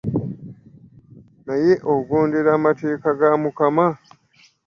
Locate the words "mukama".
3.41-3.87